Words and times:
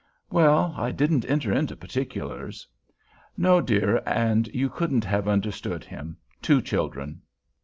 "Well, 0.31 0.73
I 0.75 0.89
didn't 0.89 1.29
enter 1.29 1.53
into 1.53 1.75
particulars." 1.75 2.67
"No, 3.37 3.61
dear, 3.61 4.01
and 4.03 4.47
you 4.47 4.67
couldn't 4.67 5.05
have 5.05 5.27
understood 5.27 5.83
him. 5.83 6.17
Two 6.41 6.59
children." 6.59 7.21